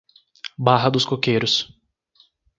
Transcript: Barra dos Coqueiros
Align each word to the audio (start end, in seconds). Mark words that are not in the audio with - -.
Barra 0.57 0.89
dos 0.89 1.05
Coqueiros 1.05 1.69